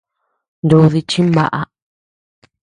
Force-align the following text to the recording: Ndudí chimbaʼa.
Ndudí 0.65 1.01
chimbaʼa. 1.09 1.61